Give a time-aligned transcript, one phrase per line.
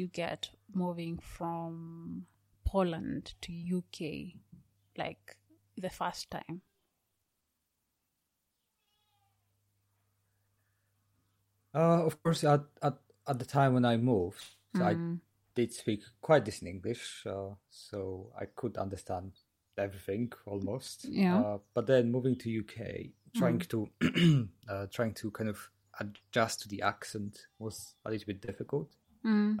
[0.00, 2.26] you get moving from
[2.64, 4.34] Poland to UK,
[4.96, 5.36] like
[5.76, 6.62] the first time?
[11.74, 14.44] Uh, of course, at, at at the time when I moved,
[14.74, 15.20] so I Mm.
[15.54, 19.32] did speak quite decent English, uh, so I could understand
[19.78, 21.04] everything almost.
[21.04, 21.38] Yeah.
[21.38, 23.88] Uh, but then moving to UK, trying to
[24.68, 28.88] uh, trying to kind of adjust to the accent was a little bit difficult.
[29.24, 29.58] Mm.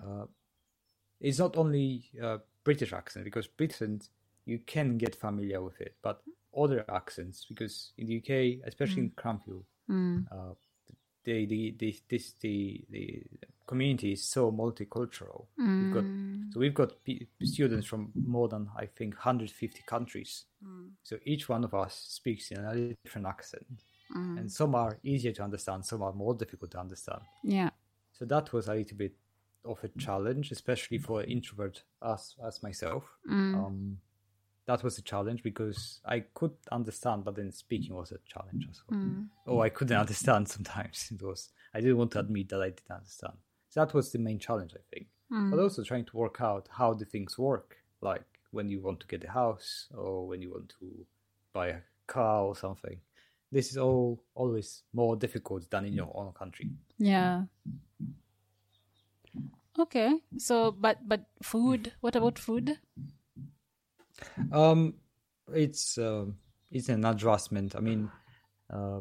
[1.20, 4.00] It's not only uh, British accent because Britain
[4.46, 6.22] you can get familiar with it, but
[6.56, 10.26] other accents because in the UK, especially in Cranfield, Mm.
[10.30, 10.54] uh,
[11.24, 13.22] the the the this the the
[13.66, 15.46] community is so multicultural.
[15.58, 16.52] We've got Mm.
[16.52, 20.46] so we've got p- students from more than I think 150 countries.
[20.64, 20.90] Mm.
[21.02, 24.38] So each one of us speaks in a different accent, Mm.
[24.40, 27.22] and some are easier to understand, some are more difficult to understand.
[27.44, 27.70] Yeah.
[28.12, 29.14] So that was a little bit
[29.64, 33.04] of a challenge, especially for an introvert as as myself.
[33.30, 33.54] Mm.
[33.54, 33.98] Um,
[34.66, 38.80] that was a challenge because I could understand, but then speaking was a challenge as
[38.88, 39.00] well.
[39.00, 39.28] Mm.
[39.46, 41.08] Oh, I couldn't understand sometimes.
[41.12, 43.34] It was I didn't want to admit that I didn't understand.
[43.70, 45.06] So that was the main challenge, I think.
[45.32, 45.50] Mm.
[45.50, 49.06] But also trying to work out how the things work, like when you want to
[49.06, 51.06] get a house or when you want to
[51.52, 52.98] buy a car or something.
[53.52, 56.70] This is all always more difficult than in your own country.
[56.98, 57.42] Yeah.
[59.78, 60.22] Okay.
[60.38, 61.92] So, but but food.
[62.00, 62.78] What about food?
[64.52, 64.94] Um,
[65.52, 66.36] it's um,
[66.70, 67.76] it's an adjustment.
[67.76, 68.10] I mean,
[68.72, 69.00] uh,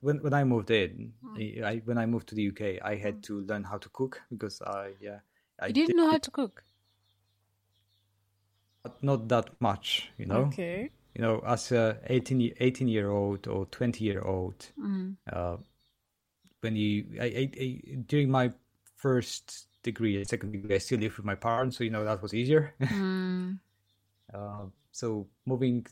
[0.00, 3.40] when when I moved in, I when I moved to the UK, I had to
[3.42, 5.20] learn how to cook because I yeah
[5.60, 6.62] I You didn't know how to cook.
[8.82, 10.44] but not that much, you know.
[10.48, 10.90] Okay.
[11.14, 15.16] You know, as a 18, 18 year old or twenty year old, Mm.
[15.32, 15.56] uh,
[16.60, 18.52] when you I, I, I, during my
[19.04, 22.22] first degree and second degree, I still lived with my parents, so you know that
[22.22, 22.74] was easier.
[22.90, 23.58] Mm.
[24.34, 25.86] Uh, so moving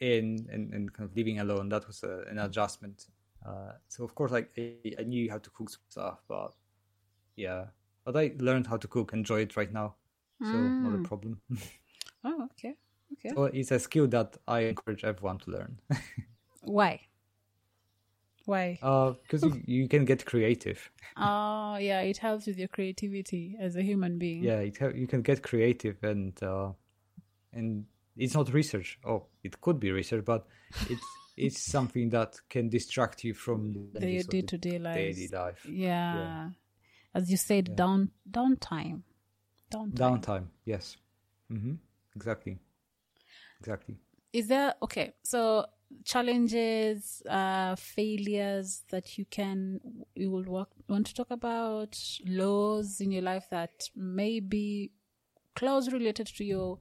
[0.00, 3.06] in and, and kind of living alone, that was a, an adjustment.
[3.46, 6.54] Uh, so of course, like I, I knew how to cook stuff, but
[7.36, 7.66] yeah,
[8.04, 9.96] but I learned how to cook, enjoy it right now,
[10.42, 11.04] so not a Mm.
[11.04, 11.40] problem.
[12.24, 12.76] Oh, okay.
[13.12, 13.36] Okay.
[13.36, 15.80] so it's a skill that I encourage everyone to learn,
[16.62, 17.08] Why?
[18.46, 18.78] Why?
[18.80, 20.90] because you, you can get creative.
[21.16, 22.00] Oh, yeah.
[22.00, 24.42] It helps with your creativity as a human being.
[24.42, 26.70] Yeah, it, ha- you can get creative, and uh,
[27.52, 27.84] and
[28.16, 28.98] it's not research.
[29.04, 30.46] Oh, it could be research, but
[30.88, 31.04] it's
[31.36, 34.94] it's something that can distract you from The day to day life.
[34.94, 35.66] daily life.
[35.68, 36.50] Yeah.
[37.14, 37.74] As you said, Yeah.
[37.74, 39.02] down downtime.
[39.70, 39.94] Downtime.
[39.94, 40.96] Downtime, yes.
[41.48, 41.74] hmm
[42.14, 42.58] Exactly.
[43.60, 43.96] Exactly.
[44.32, 45.14] Is there okay?
[45.24, 45.66] So
[46.04, 49.80] challenges, uh, failures that you can
[50.14, 54.92] you will work, want to talk about, laws in your life that may be
[55.54, 56.78] close related to your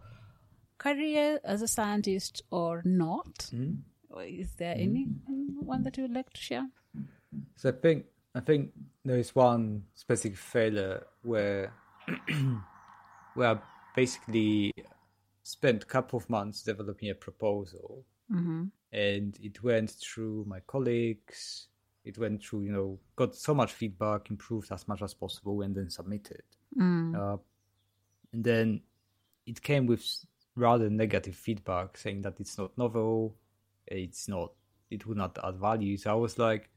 [0.77, 3.51] career as a scientist or not.
[3.51, 3.83] Mhm.
[4.17, 5.07] Is there any
[5.59, 6.69] one that you would like to share?
[7.55, 8.73] So I think I think
[9.03, 11.73] there is one specific failure where
[13.33, 13.61] where I
[13.95, 14.73] basically
[15.43, 18.63] spent a couple of months developing a proposal Mm-hmm.
[18.95, 21.67] And it went through my colleagues
[22.05, 25.75] it went through you know got so much feedback improved as much as possible and
[25.75, 26.43] then submitted
[26.77, 27.15] Mm.
[27.15, 27.37] uh,
[28.33, 28.81] and then
[29.45, 30.03] it came with
[30.55, 33.35] rather negative feedback saying that it's not novel
[33.87, 34.51] it's not
[34.89, 36.69] it would not add value so i was like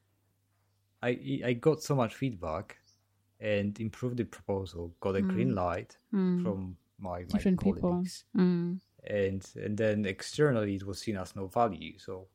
[1.03, 2.77] i i got so much feedback
[3.41, 6.43] and improved the proposal got a green light Mm.
[6.43, 7.91] from my, my Different people.
[7.93, 8.81] colleagues Mm.
[9.07, 11.99] And and then externally it was seen as no value.
[11.99, 12.29] So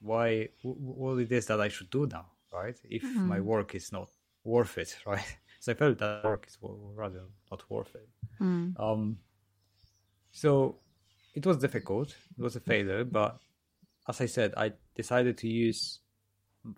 [0.00, 2.76] why wh- wh- what it is that i should do now right?
[2.90, 4.10] If my work is not
[4.44, 5.38] worth it right?
[5.60, 8.08] So i felt that work is rather not worth it.
[8.40, 8.78] Mm.
[8.78, 9.18] um
[10.30, 10.76] so
[11.34, 12.08] it was difficult.
[12.38, 13.38] It was a failure but
[14.08, 16.00] as i said i decided to use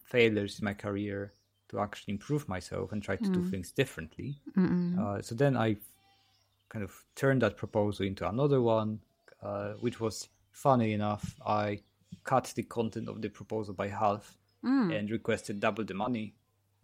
[0.05, 1.33] failures in my career
[1.69, 4.37] to to actually improve myself and try to do things differently.
[5.01, 5.77] Uh, so then I
[6.75, 8.99] kind of turned that proposal into another one,
[9.41, 11.37] uh, which was funny enough.
[11.47, 11.79] I
[12.25, 14.99] cut the content of the proposal by half Mm.
[14.99, 16.35] and requested double the money,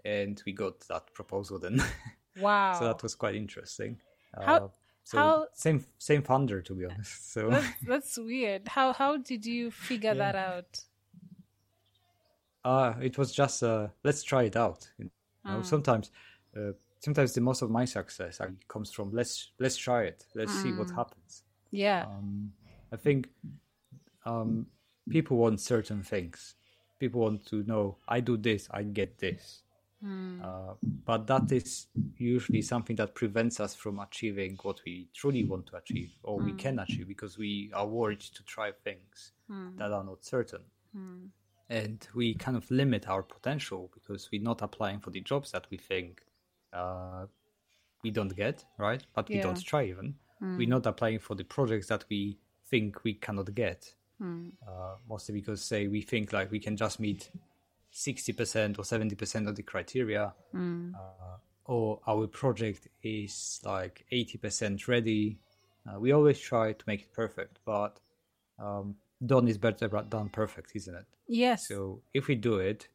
[0.04, 1.82] and we got that proposal then.
[2.36, 2.74] Wow.
[2.78, 4.00] so that was quite interesting.
[4.34, 4.68] How- Uh,
[5.02, 7.32] so how- same same funder to be honest.
[7.34, 8.68] So that's, that's weird.
[8.68, 10.32] How how did you figure Yeah.
[10.32, 10.84] that out?
[12.64, 14.90] uh it was just uh let's try it out.
[14.98, 15.10] You know,
[15.44, 15.62] Ah.
[15.62, 16.10] sometimes
[16.56, 20.26] uh, sometimes the most of my success comes from let's let's try it.
[20.34, 20.78] Let's see Mm.
[20.78, 21.42] what happens.
[21.70, 22.06] Yeah.
[22.06, 22.52] Um,
[22.92, 23.28] I think
[24.24, 24.66] um,
[25.08, 26.54] people want certain things.
[26.98, 29.62] People want to know I do this, I get this.
[30.02, 30.40] Hmm.
[30.42, 30.74] Uh,
[31.04, 31.86] but that is
[32.16, 36.52] usually something that prevents us from achieving what we truly want to achieve or we
[36.52, 39.32] can achieve because we are worried to try things
[39.78, 40.60] that are not certain.
[41.68, 45.66] And we kind of limit our potential because we're not applying for the jobs that
[45.70, 46.22] we think
[46.72, 47.26] uh,
[48.02, 49.04] we don't get, right?
[49.14, 49.42] But we Yeah.
[49.42, 50.14] don't try even.
[50.56, 53.94] We're not applying for the projects that we think we cannot get.
[54.66, 57.30] Uh, mostly because, say, we think like we can just meet
[57.92, 60.34] 60% or 70% of the criteria,
[60.94, 65.38] uh, or our project is like 80% ready.
[65.86, 68.00] Uh, we always try to make it perfect, but
[68.58, 71.06] um, done is better than perfect, isn't it?
[71.26, 71.68] Yes.
[71.68, 72.88] So if we do it,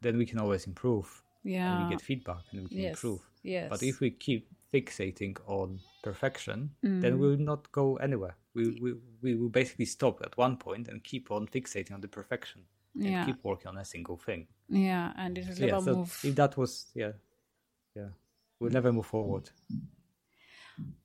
[0.00, 1.84] then we can always improve yeah.
[1.84, 2.90] we get feedback and we can yes.
[2.92, 3.20] improve.
[3.42, 3.68] Yes.
[3.70, 7.00] But if we keep fixating on perfection, Mm.
[7.00, 8.36] then we'll not go anywhere.
[8.54, 12.08] We, we, we will basically stop at one point and keep on fixating on the
[12.08, 12.62] perfection
[12.94, 13.24] and Yeah.
[13.24, 14.46] keep working on a single thing.
[14.68, 16.20] yeah, and it will yeah, never so move.
[16.24, 17.12] if that was, yeah,
[17.96, 18.08] yeah,
[18.58, 19.50] we'll never move forward.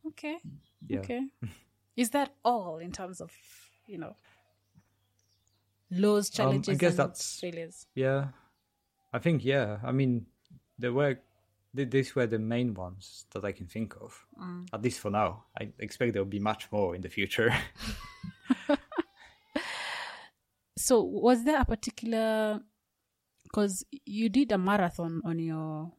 [0.08, 0.38] Okay.
[0.88, 1.00] Yeah.
[1.00, 1.28] Okay.
[1.96, 3.32] Is that all in terms of
[3.88, 4.16] you know
[5.92, 7.88] lows, Um, I challenges, guess and that's- failures?
[7.96, 8.28] Yeah,
[9.16, 9.78] I think yeah.
[9.84, 10.26] I mean,
[10.78, 11.20] there were
[11.74, 14.26] these were the main ones that I can think of.
[14.40, 14.68] Mm.
[14.74, 15.46] At least for now.
[15.60, 17.54] I expect there will be much more in the future.
[20.78, 22.62] So, was there a particular?
[23.44, 25.92] Because you did a marathon on your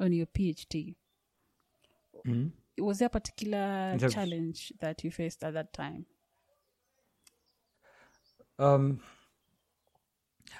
[0.00, 0.96] on your PhD.
[2.26, 2.50] Mhm.
[2.78, 6.06] Was there a particular challenge that you faced at that time?
[8.58, 9.00] Um,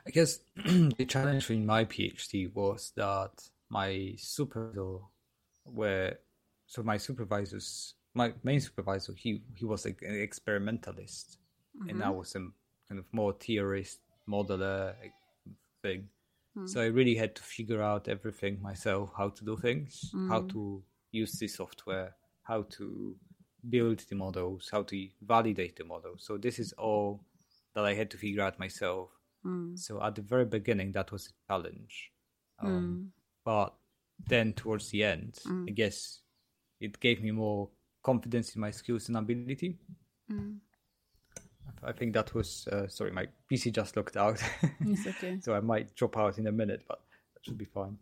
[0.06, 3.30] I guess the challenge in my PhD was that
[3.70, 4.98] my supervisor
[5.64, 6.18] were
[6.66, 11.38] so my supervisors my main supervisor he he was like an experimentalist
[11.80, 12.02] and mm-hmm.
[12.02, 12.40] I was a
[12.88, 14.94] kind of more theorist modeler
[15.82, 16.08] thing.
[16.54, 16.66] Hmm.
[16.66, 20.52] So I really had to figure out everything myself, how to do things, how mm.
[20.52, 23.16] to use the software, how to
[23.68, 26.24] build the models, how to validate the models.
[26.24, 27.24] So this is all
[27.74, 29.10] that I had to figure out myself.
[29.76, 32.12] So at the very beginning, that was a challenge.
[32.60, 33.12] Um,
[33.44, 33.74] But
[34.28, 35.38] then towards the end,
[35.68, 36.20] I guess
[36.80, 37.68] it gave me more
[38.02, 39.76] confidence in my skills and ability.
[41.82, 44.40] I think that was uh, sorry, my PC just locked out,
[44.80, 45.38] It's okay.
[45.40, 47.00] so I might drop out in a minute, but
[47.34, 47.98] that should be fine.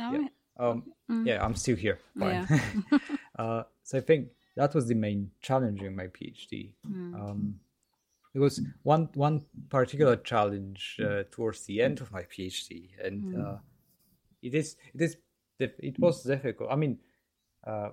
[0.00, 0.18] All Yeah.
[0.18, 0.32] right.
[0.58, 0.82] Um,
[1.26, 1.98] Yeah, I'm still here.
[2.18, 2.46] Fine.
[2.50, 2.98] Yeah.
[3.38, 6.74] uh, so I think that was the main challenge in my PhD.
[7.14, 7.60] Um,
[8.34, 13.56] it was one one particular challenge uh, towards the end of my PhD, and uh,
[14.42, 15.16] it is it is
[15.58, 16.70] it was difficult.
[16.70, 16.98] I mean,
[17.66, 17.90] uh,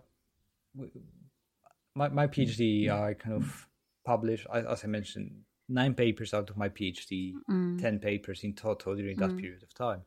[1.95, 3.67] my my PhD I kind of
[4.05, 5.31] published, as as I mentioned,
[5.67, 7.33] nine papers out of my PhD,
[7.79, 10.01] ten papers in total during that period of time,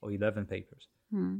[0.00, 0.88] or eleven papers.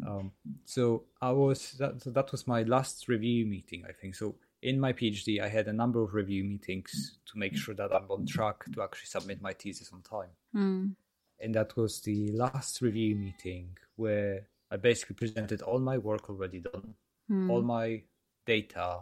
[0.07, 0.33] Um,
[0.65, 4.15] so I was that, so that was my last review meeting, I think.
[4.15, 7.95] So in my PhD, I had a number of review meetings to make sure that
[7.95, 10.31] I'm on track to actually submit my thesis on time.
[10.57, 10.97] Mm.
[11.39, 16.61] And that was the last review meeting where I basically presented all my work already
[16.61, 16.95] done,
[17.51, 18.03] all my
[18.47, 19.01] data,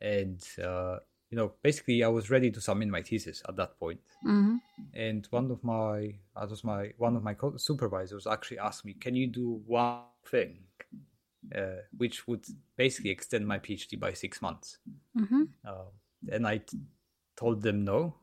[0.00, 0.96] and uh,
[1.30, 4.00] you know, basically I was ready to submit my thesis at that point.
[4.26, 4.56] Mm-hmm.
[4.94, 8.94] And one of my that was my one of my co- supervisors actually asked me,
[8.94, 10.64] "Can you do one thing,
[11.54, 12.44] uh, which would
[12.76, 14.78] basically extend my PhD by six months?"
[15.18, 15.44] Mm-hmm.
[15.66, 15.90] Uh,
[16.30, 16.78] and I t-
[17.36, 18.14] told them no.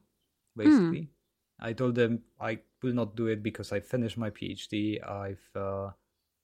[0.56, 1.12] Basically,
[1.60, 4.98] I told them I will not do it because I finished my PhD.
[5.08, 5.92] I've uh,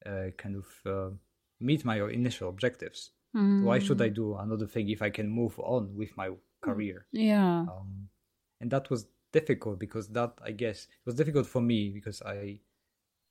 [0.05, 1.15] uh, kind of uh,
[1.59, 3.11] meet my initial objectives.
[3.35, 3.63] Mm-hmm.
[3.63, 6.29] Why should I do another thing if I can move on with my
[6.61, 7.07] career?
[7.11, 7.61] Yeah.
[7.61, 8.09] um,
[8.61, 12.59] and that was difficult because that I guess it was difficult for me because I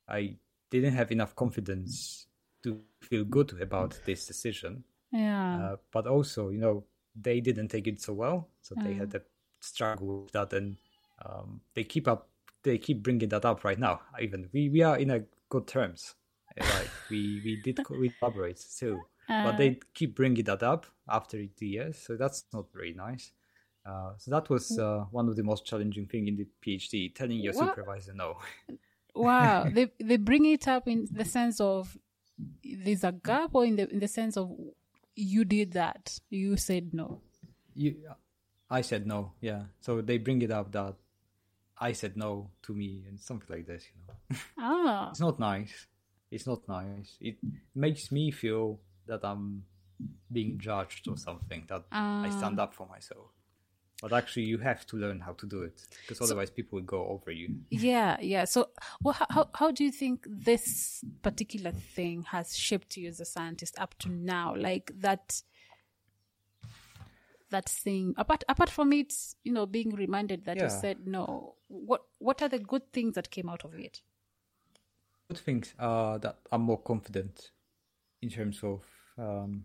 [0.09, 0.37] I
[0.71, 2.27] didn't have enough confidence
[2.63, 4.85] to feel good about this decision.
[5.11, 5.59] Yeah.
[5.59, 9.21] Uh, but also, you know, they didn't take it so well, so they had a
[9.61, 10.77] struggle with that, and
[11.25, 12.29] um, they keep up
[12.63, 14.01] they keep bringing that up right now.
[14.21, 16.15] Even we we are in a good terms.
[16.59, 21.67] Like we we did we collaborate too, but they keep bringing that up after the
[21.67, 21.99] years.
[21.99, 23.33] So that's not very nice.
[23.85, 27.41] Uh, so that was uh, one of the most challenging thing in the PhD, telling
[27.41, 27.71] your What?
[27.71, 28.39] supervisor no.
[29.15, 31.99] wow they they bring it up in the sense of
[32.65, 34.51] there's a gap or in the in the sense of
[35.15, 37.21] you did that you said no
[37.75, 37.97] You,
[38.71, 39.33] I said no.
[39.41, 39.65] Yeah.
[39.81, 40.95] So they bring it up that
[41.79, 43.85] I said no to me and something like this.
[43.89, 45.87] You know, ah it's not nice.
[46.31, 47.17] It's not nice.
[47.21, 47.37] It
[47.75, 49.65] makes me feel that I'm
[50.31, 51.65] being judged or something.
[51.69, 53.29] That I stand up for myself.
[54.03, 57.07] But actually, you have to learn how to do it because otherwise, people will go
[57.07, 57.55] over you.
[57.71, 58.45] yeah yeah.
[58.45, 63.25] So well, how, how do you think this particular thing has shaped you as a
[63.25, 64.57] scientist up to now?
[64.57, 65.41] Like that
[67.51, 69.13] that thing apart apart from it
[69.45, 73.31] you know being reminded that you said no what what are the good things that
[73.31, 74.01] came out of it?
[75.29, 77.53] Good things are that I'm more confident
[78.21, 78.83] in terms of
[79.17, 79.65] um,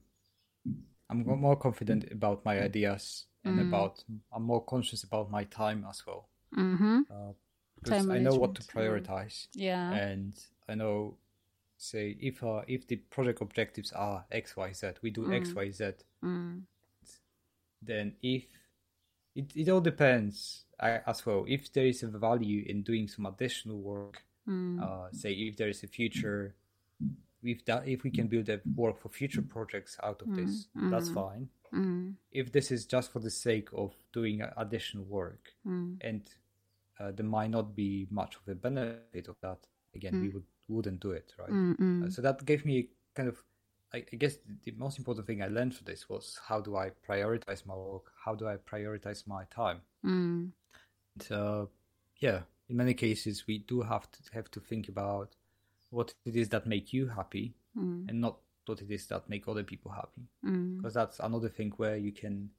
[1.10, 6.04] I'm more confident about my ideas and about I'm more conscious about my time as
[6.06, 6.28] well.
[6.56, 7.02] mm-hmm.
[7.12, 7.34] Uh,
[7.84, 10.34] because Time I know what to prioritize, yeah and
[10.68, 11.18] I know,
[11.78, 15.70] say, if uh, if the project objectives are X Y Z, we do X Y
[15.72, 15.92] Z.
[16.24, 16.62] mm.
[17.82, 18.44] Then if
[19.36, 21.46] it it all depends uh, as well.
[21.48, 24.82] If there is a value in doing some additional work, Mm.
[24.82, 26.56] uh, say if there is a future
[27.44, 31.10] if that if we can build a work for future projects out of this that's
[31.10, 32.16] fine Mm.
[32.32, 35.98] if this is just for the sake of doing additional work Mm.
[36.02, 36.22] and
[37.00, 39.60] uh, there might not be much of a benefit of that
[39.96, 41.50] again we would wouldn't do it right
[42.04, 43.38] Uh, so that gave me kind of
[43.94, 46.92] I, I guess the most important thing I learned for this was how do I
[47.10, 48.12] prioritize my work?
[48.26, 49.80] How do I prioritize my time?
[50.04, 50.52] Mm.
[51.16, 51.66] And, uh,
[52.20, 55.36] yeah, in many cases we do have to have to think about
[55.90, 58.10] what it is that make you happy Mm.
[58.10, 58.36] and not
[58.68, 60.78] what it is that make other people happy Mm.
[60.78, 62.50] because that's another thing where you can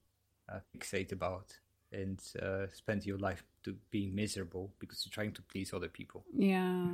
[0.52, 1.52] uh, fixate about
[1.92, 6.24] and uh, spend your life to being miserable because you're trying to please other people
[6.34, 6.86] Yeah,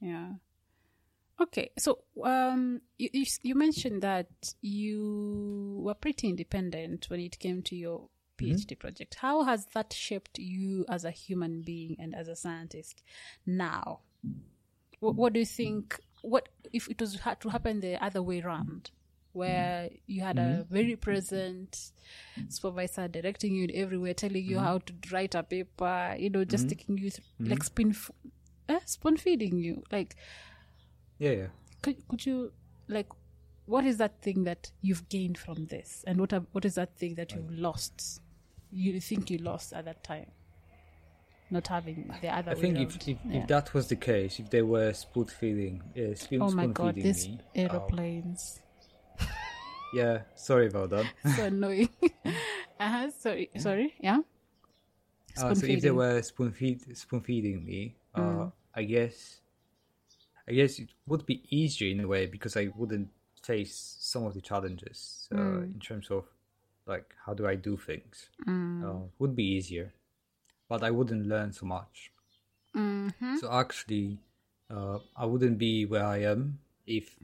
[0.00, 0.32] yeah.
[1.40, 4.26] Okay, so um, you, you you mentioned that
[4.60, 9.14] you were pretty independent when it came to your PhD project.
[9.16, 13.02] How has that shaped you as a human being and as a scientist
[13.46, 14.00] now?
[14.98, 16.00] What, what do you think?
[16.22, 18.90] What if it was had to happen the other way around,
[19.32, 20.00] where mm.
[20.06, 20.74] you had a mm-hmm.
[20.74, 21.92] very present
[22.48, 24.64] supervisor directing you everywhere, telling you mm-hmm.
[24.64, 26.70] how to write a paper, you know, just mm-hmm.
[26.70, 28.10] taking you th- like spoon, f-
[28.68, 29.82] eh, spoon feeding you.
[29.92, 30.16] Like,
[31.18, 31.46] yeah yeah.
[31.82, 32.52] could, could you
[32.88, 33.08] like,
[33.66, 36.96] what is that thing that you've gained from this, and what are, what is that
[36.96, 38.20] thing that you've lost?
[38.70, 40.26] You think you lost at that time,
[41.50, 43.38] not having the other I think if, if, Yeah.
[43.42, 46.72] if that was the case, if they were spoon feeding, uh, spoon, oh my spoon
[46.72, 48.60] god, these me, aeroplanes.
[49.94, 51.06] yeah, sorry about that.
[51.36, 51.88] so annoying.
[52.80, 54.18] uh-huh, sorry, sorry, yeah.
[55.40, 58.52] Uh, so if they were spoon feed spoon feeding me, uh, Mm.
[58.74, 59.40] I guess,
[60.48, 63.08] I guess it would be easier in a way because I wouldn't
[63.42, 65.74] face some of the challenges uh, Mm.
[65.74, 66.24] in terms of
[66.86, 68.30] like how do I do things.
[68.46, 68.84] Mm.
[68.84, 69.92] Uh, would be easier,
[70.68, 72.10] but I wouldn't learn so much.
[72.76, 73.36] Mm-hmm.
[73.38, 74.18] So actually,
[74.70, 77.16] uh, I wouldn't be where I am if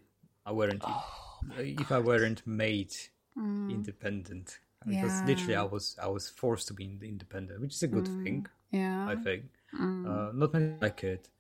[0.47, 1.05] I weren't Oh
[1.59, 2.95] if I weren't made
[3.37, 4.59] independent.
[4.87, 5.71] Because literally, I Mm.
[5.71, 8.47] Was I was forced to be independent, which is a good thing.
[8.71, 9.09] Yeah.
[9.09, 9.45] I think.
[9.73, 10.07] Mm.
[10.07, 11.31] Uh, not many like it,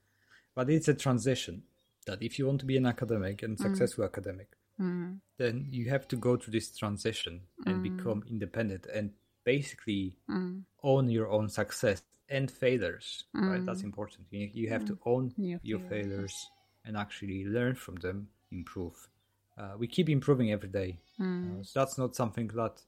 [0.54, 1.62] but it's a transition.
[2.06, 4.48] That if you want to be an academic and successful academic,
[4.80, 5.20] Mm.
[5.36, 9.12] then you have to go through this transition and become independent and
[9.44, 10.64] basically Mm.
[10.82, 13.24] own your own success and failures.
[13.48, 14.26] Right, that's important.
[14.30, 16.06] You, you have to own Your your failures.
[16.06, 16.50] failures
[16.84, 19.08] and actually learn from them, improve.
[19.56, 20.98] Uh, we keep improving every day.
[21.44, 22.82] Uh, so that's not something that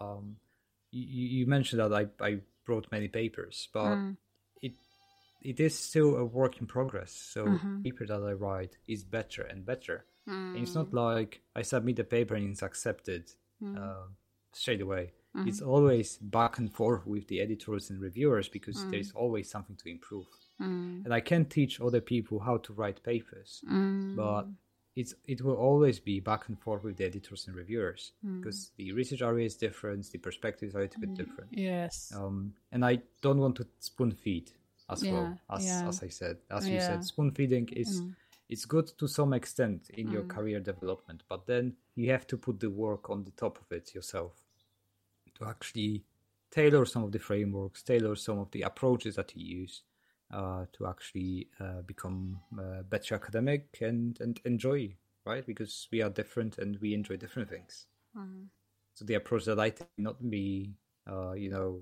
[0.00, 0.36] um,
[0.90, 3.98] you, you mentioned that I, I wrote many papers, but
[4.62, 4.72] it
[5.42, 7.12] it is still a work in progress.
[7.12, 7.44] So
[7.82, 10.06] paper that I write is better and better.
[10.54, 13.30] And it's not like I submit a paper and it's accepted
[13.76, 14.06] uh,
[14.52, 15.12] straight away.
[15.36, 15.68] It's mm-hmm.
[15.68, 18.90] always back and forth with the editors and reviewers because mm.
[18.90, 20.26] there is always something to improve.
[20.60, 21.04] Mm.
[21.04, 24.14] And I can teach other people how to write papers, mm.
[24.14, 24.46] but
[24.94, 28.92] it's it will always be back and forth with the editors and reviewers because the
[28.92, 31.50] research area is different, the perspectives are a little bit different.
[31.50, 32.12] Yes.
[32.16, 34.52] Um, and I don't want to spoon feed
[34.88, 35.88] as well as yeah.
[35.88, 38.02] as I said, as you said, spoon feeding is
[38.48, 42.60] it's good to some extent in your career development, but then you have to put
[42.60, 44.43] the work on the top of it yourself
[45.38, 46.04] to actually
[46.50, 49.82] tailor some of the frameworks, tailor some of the approaches that you use,
[50.32, 56.10] uh, to actually uh, become uh, better academic and and enjoy right because we are
[56.10, 57.86] different and we enjoy different things.
[58.16, 58.46] Mm.
[58.94, 60.74] So the approach that I take not be
[61.10, 61.80] uh, you know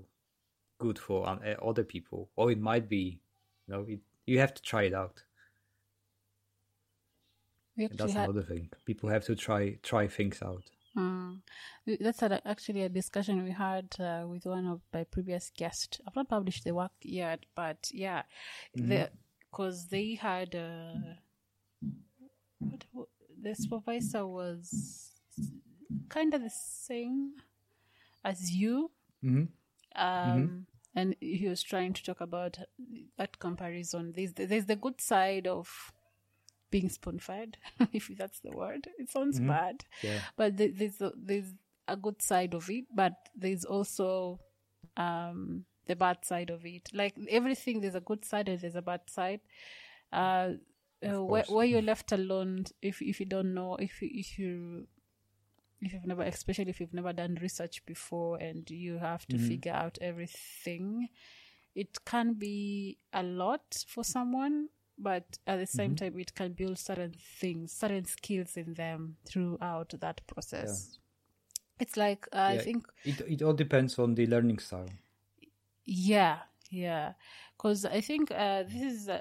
[0.79, 3.19] good for um, uh, other people, or it might be
[3.67, 5.23] you know it, you have to try it out.
[7.77, 8.69] That's had, another thing.
[8.85, 10.63] People have to try try things out.
[10.97, 11.41] Mm.
[11.99, 15.99] That's a, actually a discussion we had uh, with one of my previous guests.
[16.07, 18.23] I've not published the work yet, but yeah,
[18.75, 21.15] because they had uh,
[22.91, 23.07] what,
[23.41, 25.11] the supervisor was
[26.09, 27.33] kind of the same
[28.23, 29.45] as you, hmm
[29.95, 32.57] um, and he was trying to talk about
[33.17, 34.13] that comparison.
[34.15, 35.91] There's the, there's the good side of
[36.73, 37.57] being spoon fed,
[37.93, 38.87] if that's the word.
[39.01, 40.19] It sounds bad Yeah.
[40.39, 41.51] but there's a, there's
[41.87, 43.13] a good side of it, but
[43.43, 44.39] there's also
[44.97, 46.89] um, the bad side of it.
[46.93, 49.41] Like everything, there's a good side and there's a bad side.
[50.11, 50.49] Uh,
[51.05, 54.87] uh, where, where you're left alone, if if you don't know, if you, if you
[55.81, 59.73] if you've never, especially if you've never done research before, and you have to figure
[59.73, 61.09] out everything,
[61.75, 64.69] it can be a lot for someone.
[64.97, 69.93] But at the same time, it can build certain things, certain skills in them throughout
[69.99, 70.99] that process.
[71.79, 74.89] It's like uh, I think it it all depends on the learning style.
[75.85, 77.13] Yeah, yeah.
[77.57, 79.19] Because I think uh, this is uh,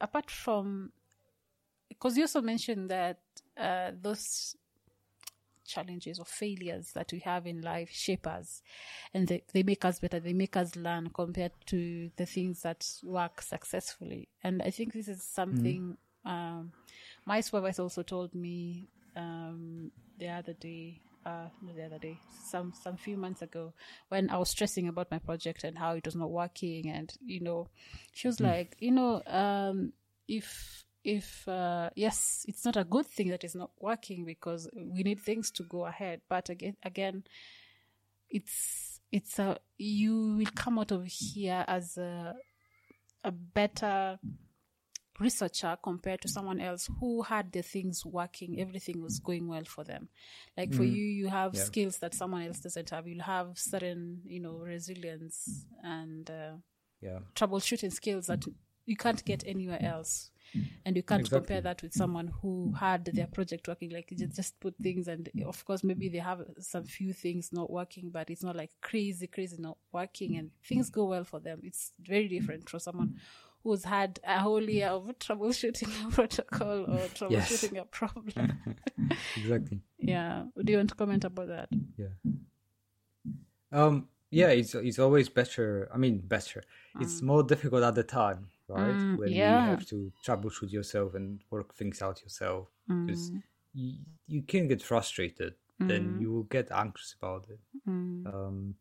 [0.00, 0.92] apart from
[1.88, 3.20] because you also mentioned that
[3.56, 4.56] uh, those
[5.66, 8.62] challenges or failures that we have in life shape us.
[9.12, 10.20] And they, they make us better.
[10.20, 14.28] They make us learn compared to the things that work successfully.
[14.42, 16.72] And i think this is something um,
[17.24, 22.72] my supervisor also told me um, the other day uh, not the other day some
[22.72, 23.72] some few months ago
[24.08, 27.40] when i was stressing about my project and how it was not working and you
[27.40, 27.68] know
[28.12, 29.92] she was like you know um,
[30.28, 35.04] if if uh, yes it's not a good thing that it's not working because we
[35.04, 36.20] need things to go ahead.
[36.28, 37.22] But again again
[38.28, 42.34] it's it's a you will come out of here as a
[43.22, 44.18] a better
[45.20, 49.84] researcher compared to someone else who had the things working everything was going well for
[49.84, 50.08] them.
[50.56, 51.62] Like for you you have Yeah.
[51.62, 53.06] skills that someone else doesn't have.
[53.06, 56.56] You'll have certain you know resilience and uh,
[57.00, 57.20] Yeah.
[57.36, 58.44] troubleshooting skills that
[58.86, 60.30] you can't get anywhere else
[60.84, 61.38] and you can't Exactly.
[61.40, 65.28] compare that with someone who had their project working like you just put things and
[65.46, 69.26] of course maybe they have some few things not working but it's not like crazy
[69.26, 73.14] crazy not working and things go well for them it's very different from someone
[73.62, 78.58] who's had a whole year of troubleshooting a protocol or troubleshooting a problem
[79.36, 79.80] Exactly.
[79.98, 82.06] yeah do you want to comment about that Yeah.
[83.72, 84.08] Um.
[84.30, 84.48] Yeah.
[84.48, 85.88] It's it's always better.
[85.92, 86.62] I mean, better.
[87.00, 88.94] It's more difficult at the time, right?
[88.94, 89.64] Mm, when yeah.
[89.64, 93.42] you have to troubleshoot yourself and work things out yourself, because mm.
[93.74, 93.94] you,
[94.26, 95.54] you can get frustrated.
[95.78, 96.20] Then mm.
[96.22, 97.60] you will get anxious about it.
[97.88, 98.26] Mm.
[98.34, 98.74] Um.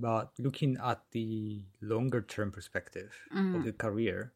[0.00, 4.32] But looking at the longer term perspective of your career,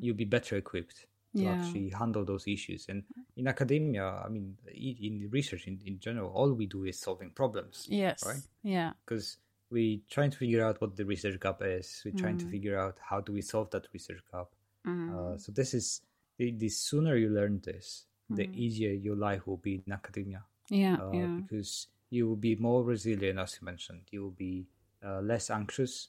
[0.00, 1.50] you'll be better equipped to Yeah.
[1.52, 2.86] actually handle those issues.
[2.88, 3.02] And
[3.36, 7.86] in academia, I mean, in research in, in general, all we do is solving problems
[7.88, 8.42] yes Right.
[8.62, 9.38] yeah because
[9.70, 12.02] we trying to figure out what the research gap is.
[12.04, 14.48] We're trying to figure out how do we solve that research gap.
[14.86, 16.00] Uh, so this is
[16.38, 20.42] the, the sooner you learn this, the easier your life will be in academia.
[20.68, 21.26] Yeah uh, yeah.
[21.26, 24.02] because you will be more resilient, as you mentioned.
[24.10, 24.66] You will be
[25.04, 26.08] uh, less anxious,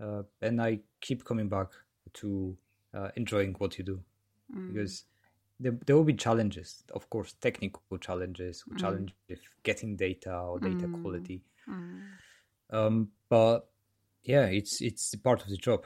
[0.00, 1.68] uh, and I keep coming back
[2.14, 2.56] to
[2.94, 4.00] uh, enjoying what you do.
[4.72, 5.04] Because
[5.60, 10.88] there, there will be challenges, of course, technical challenges, challenge with getting data or data
[11.02, 11.42] quality.
[12.70, 13.68] Um, but
[14.22, 15.84] yeah, it's it's part of the job.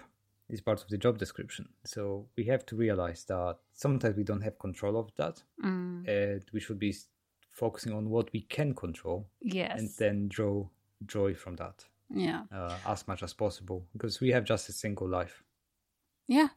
[0.49, 1.69] It's part of the job description.
[1.85, 5.43] So we have to realize that sometimes we don't have control of that,
[6.07, 6.95] and we should be
[7.51, 10.67] focusing on what we can control, yes and then draw
[11.05, 15.09] joy from that yeah uh, as much as possible, because we have just a single
[15.09, 15.43] life.
[16.29, 16.49] Yeah.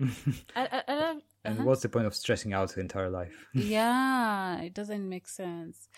[0.00, 0.06] I,
[0.56, 3.46] I, I love, And what's the point of stressing out the entire life?
[3.54, 5.88] yeah, it doesn't make sense.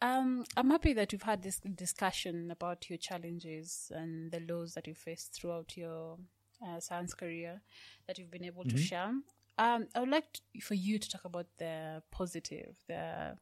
[0.00, 4.86] Um, I'm happy that you've had this discussion about your challenges and the lows that
[4.86, 6.18] you faced throughout your
[6.64, 7.60] uh, science career
[8.06, 9.12] that you've been able to share.
[9.58, 13.36] Um, I would like to, for you to talk about the positive, the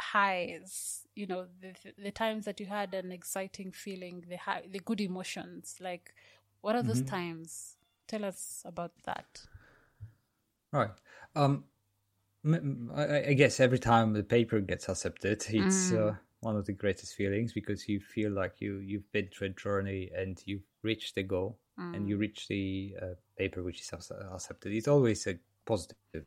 [0.00, 1.06] highs.
[1.16, 5.00] You know, the the times that you had an exciting feeling, the high, the good
[5.00, 5.76] emotions.
[5.80, 6.14] Like,
[6.60, 7.76] what are those times?
[8.06, 9.42] Tell us about that.
[10.70, 10.90] Right.
[11.34, 11.64] Um,
[12.44, 17.14] I, I guess every time the paper gets accepted, it's uh, one of the greatest
[17.14, 21.22] feelings because you feel like you you've been through a journey and you've reached the
[21.22, 21.58] goal
[21.94, 23.06] and you reach the uh,
[23.38, 26.24] paper which is accepted, it's always a positive thing.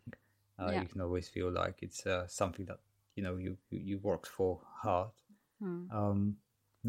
[0.58, 0.82] Uh, Yeah.
[0.82, 2.80] You can always feel like it's uh, something that
[3.16, 5.12] you know you you, worked for hard.
[5.62, 5.92] Mm.
[5.92, 6.38] Um,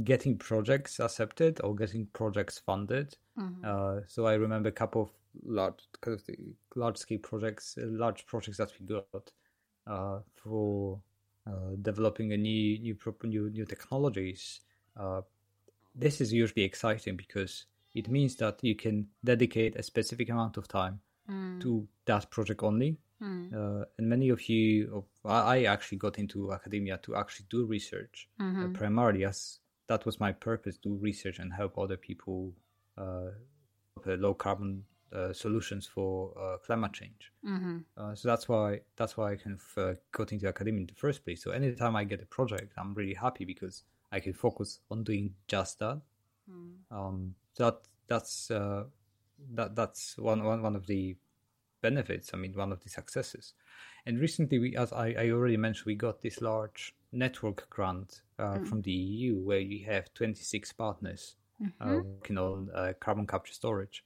[0.04, 3.16] getting projects accepted or getting projects funded.
[3.38, 3.64] Mhm.
[3.64, 5.10] Uh, so I remember a couple of
[5.44, 6.36] large, kind of the
[6.74, 9.32] large scale projects, uh, large projects that we got
[9.86, 11.00] uh, for
[11.46, 14.60] uh, developing a new new new new technologies.
[14.96, 15.22] Uh,
[15.94, 20.68] this is usually exciting because it means that you can dedicate a specific amount of
[20.68, 21.60] time Mm.
[21.60, 22.98] to that project only.
[23.20, 23.52] Mm.
[23.52, 28.28] Uh, and many of you, of, I actually got into academia to actually do research
[28.38, 28.74] uh, Mhm.
[28.74, 32.52] primarily as that was my purpose: do research and help other people
[32.96, 33.30] uh,
[34.06, 37.32] uh, low carbon uh, solutions for uh, climate change.
[37.44, 37.84] Mhm.
[37.96, 40.94] Uh, so that's why that's why I kind of uh, got into academia in the
[40.94, 41.42] first place.
[41.42, 45.34] So anytime I get a project, I'm really happy because I can focus on doing
[45.48, 46.00] just that.
[46.50, 46.74] Mm.
[46.90, 48.84] Um, that that's uh,
[49.54, 51.16] that that's one, one one of the
[51.80, 52.30] benefits.
[52.34, 53.54] I mean, one of the successes.
[54.06, 58.58] And recently, we, as I, I already mentioned, we got this large network grant uh,
[58.60, 61.36] from the EU where you have 26 partners
[61.80, 64.04] uh, working on uh, carbon capture storage.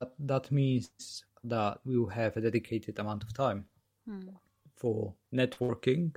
[0.00, 3.66] That, that means that we will have a dedicated amount of time
[4.08, 4.36] Mm.
[4.76, 6.14] for networking,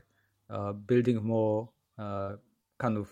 [0.49, 2.35] uh, building more uh,
[2.77, 3.11] kind of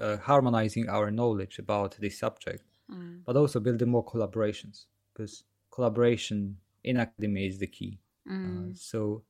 [0.00, 3.22] uh, harmonizing our knowledge about this subject, Mm.
[3.24, 7.98] but also building more collaborations because collaboration in academia is the key.
[8.26, 8.70] Mm.
[8.70, 9.22] Uh, so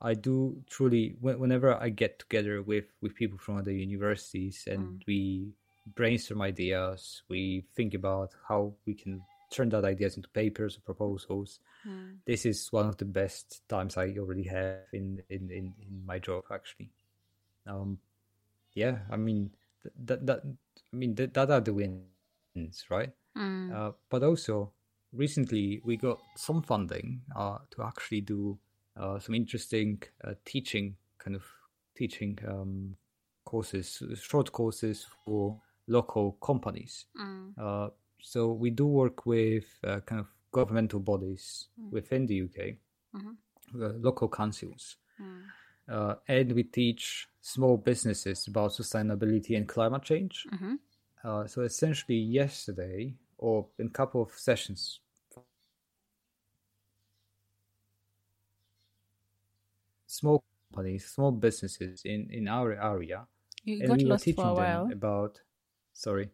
[0.00, 5.02] I do truly, wh- whenever I get together with, with people from other universities and
[5.06, 5.52] we
[5.94, 9.22] brainstorm ideas, we think about how we can
[9.52, 11.60] turn that ideas into papers or proposals.
[11.86, 12.16] Mm.
[12.26, 16.18] This is one of the best times I already have in, in, in, in my
[16.18, 16.90] job, actually.
[17.66, 17.98] Um,
[18.74, 19.50] yeah, I mean,
[20.04, 23.10] that, that, I mean, that, that are the wins, right?
[23.36, 23.72] Mm.
[23.74, 24.72] Uh, but also,
[25.12, 28.58] recently we got some funding uh, to actually do
[28.96, 31.44] uh, some interesting uh, teaching kind of
[31.96, 32.96] teaching um,
[33.44, 37.06] courses, short courses for local companies.
[37.20, 37.90] Mm.
[38.22, 42.78] So we do work with uh, kind of governmental bodies within the UK,
[43.14, 43.36] Mhm.
[43.74, 45.42] uh, local councils, Mm.
[45.88, 50.46] uh, and we teach small businesses about sustainability and climate change.
[50.52, 50.78] Mhm.
[51.24, 55.00] Uh, so essentially, yesterday or in a couple of sessions,
[60.06, 63.26] small companies, small businesses in in our area,
[63.64, 64.92] You and got we were teaching them while.
[64.92, 65.40] about.
[65.94, 66.30] Sorry,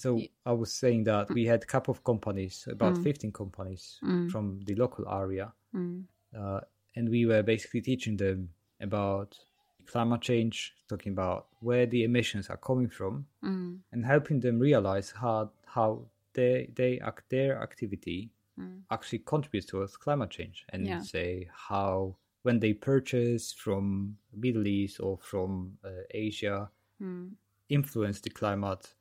[0.00, 3.02] so I was saying that we had a couple of companies, about Mm.
[3.02, 4.30] fifteen companies Mm.
[4.30, 6.04] from the local area, Mm.
[6.36, 6.60] uh,
[6.96, 9.38] and we were basically teaching them about
[9.86, 13.80] climate change, talking about where the emissions are coming from, Mm.
[13.92, 18.82] and helping them realize how how they they act their activity Mm.
[18.90, 21.00] actually contributes towards climate change, and Yeah.
[21.00, 27.36] say how when they purchase from Middle East or from uh, Asia Mm.
[27.68, 28.94] influence the climate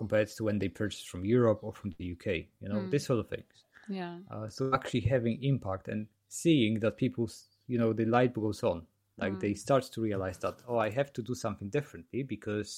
[0.00, 2.26] compared to when they purchase from Europe or from the UK.
[2.62, 2.90] You know, Mm.
[2.90, 3.54] this sort of things.
[3.88, 4.14] Yeah.
[4.32, 7.34] Uh, so actually having impact and seeing that people's,
[7.72, 8.78] you know, the light goes on.
[9.22, 12.70] Like they start to realize that, oh, I have to do something differently because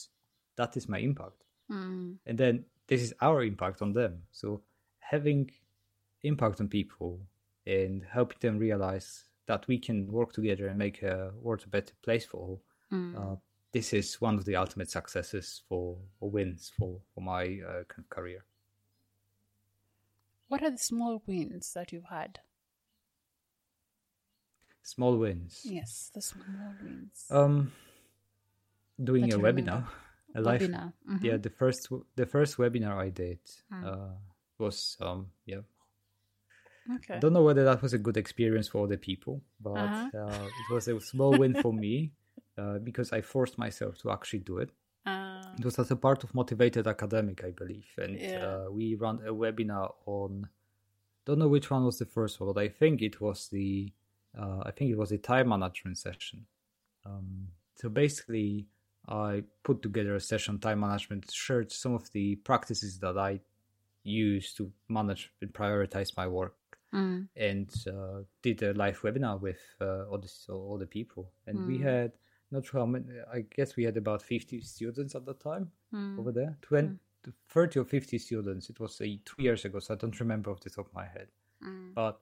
[0.57, 1.41] that is my impact.
[1.71, 2.17] Mm.
[2.27, 2.55] And then
[2.89, 4.13] this is our impact on them.
[4.33, 4.63] So
[5.13, 5.51] having
[6.23, 7.21] impact on people
[7.67, 9.09] and helping them realize
[9.47, 12.59] that we can work together and make a world a better place for all.
[12.91, 13.15] Mm.
[13.19, 13.37] Uh,
[13.73, 18.01] this is one of the ultimate successes for or wins for, for my uh, kind
[18.05, 18.45] of career.
[20.49, 22.41] What are the small wins that you've had?
[24.83, 25.63] Small wins.
[25.65, 27.27] Yes, the small wins.
[27.31, 27.73] Um,
[29.03, 29.89] doing That a webinar, remember.
[30.35, 30.61] a live.
[30.63, 30.93] Webinar.
[31.09, 31.25] Mhm.
[31.25, 33.39] Yeah, the first the first webinar I did
[33.73, 33.85] Mm.
[33.89, 34.15] uh,
[34.59, 35.61] was um yeah.
[36.97, 37.15] Okay.
[37.15, 40.11] I don't know whether that was a good experience for other people, but Uh-huh.
[40.13, 42.11] uh, it was a small win for me
[42.63, 44.71] uh, because I forced myself to actually do it.
[45.07, 48.47] Uh, It was as a part of Motivated Academic, I believe, and Yeah.
[48.47, 50.49] uh, we ran a webinar on.
[51.25, 53.93] Don't know which one was the first one, but I think it was the.
[54.41, 56.47] Uh, I think it was the time management session.
[57.05, 57.49] Um,
[57.81, 58.67] so basically,
[59.09, 63.41] I put together a session on time management, shared some of the practices that I
[64.05, 66.57] use to manage and prioritize my work,
[66.93, 67.29] mm.
[67.37, 71.79] and uh, did a live webinar with uh, all the all the people, and we
[71.79, 71.83] Mm.
[71.83, 72.13] had
[72.53, 73.07] not sure how many.
[73.33, 76.19] I guess we had about fifty students at the time Mm.
[76.19, 76.57] over there.
[76.63, 76.99] 20,
[77.49, 78.71] 30 or 50 students.
[78.71, 81.05] It was uh, two years ago, so I don't remember off the top of my
[81.07, 81.29] head.
[81.63, 81.93] Mm.
[81.95, 82.19] But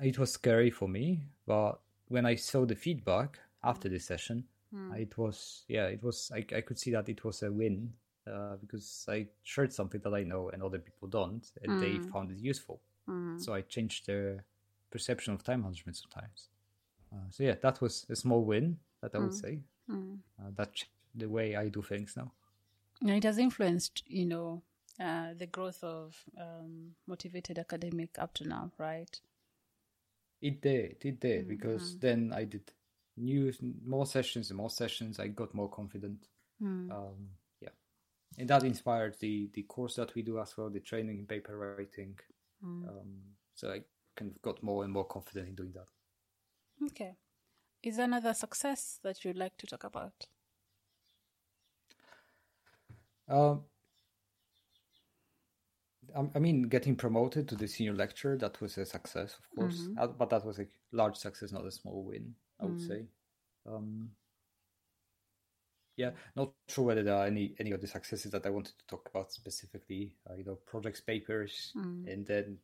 [0.00, 1.22] it was scary for me.
[1.46, 4.98] But when I saw the feedback after the session, Mm.
[4.98, 7.92] it was, yeah, it was, I, I could see that it was a win
[8.26, 12.30] uh, because I shared something that I know and other people don't, and they found
[12.32, 12.80] it useful.
[13.38, 14.44] So I changed their
[14.90, 16.48] perception of time management sometimes.
[17.12, 18.78] Uh, so yeah, that was a small win
[19.12, 19.60] that I would say.
[20.38, 20.70] Uh, that
[21.14, 22.32] the way I do things now.
[23.02, 24.62] It has influenced, you know,
[25.00, 29.20] uh, the growth of um, motivated academic up to now, right?
[30.40, 32.72] It did, it did, because then I did
[33.16, 33.52] new
[33.84, 35.18] more sessions and more sessions.
[35.18, 36.26] I got more confident.
[36.90, 37.28] Um,
[37.60, 37.70] yeah,
[38.38, 41.56] and that inspired the the course that we do as well, the training in paper
[41.56, 42.18] writing.
[42.88, 43.20] Um,
[43.54, 43.82] so I
[44.16, 45.88] kind of got more and more confident in doing that.
[46.90, 47.14] Okay.
[47.86, 50.26] Is there another success that you'd like to talk about?
[53.28, 53.62] Um,
[56.16, 59.88] I I mean, getting promoted to the senior lecturer, that was a success, of course.
[59.96, 63.06] Uh, But that was a large success, not a small win, I would say.
[63.64, 64.10] Um,
[65.96, 69.08] yeah, not sure whether there are any, any other successes that I wanted to talk
[69.08, 70.16] about specifically.
[70.28, 71.72] Uh, you know, projects, papers,
[72.10, 72.58] and then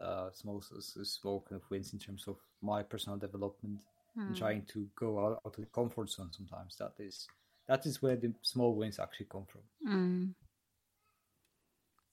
[0.00, 3.82] uh, small, small kind of wins in terms of my personal development
[4.16, 4.34] and hmm.
[4.34, 6.76] trying to go out, out of the comfort zone sometimes.
[6.76, 7.26] That is
[7.66, 9.62] that is where the small wins actually come from.
[9.86, 10.24] Hmm.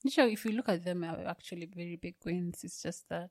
[0.08, 2.64] Sure, if you look at them, are actually very big wins.
[2.64, 3.30] It's just that.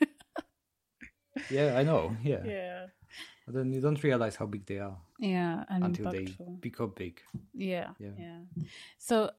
[1.50, 2.16] Yeah, I know.
[2.22, 2.42] Yeah.
[2.44, 2.86] Yeah.
[3.46, 6.36] But then you don't realize how big they are Yeah, until impactful.
[6.36, 7.22] they become big.
[7.54, 8.10] Yeah, Yeah.
[8.18, 8.40] yeah.
[8.98, 9.30] So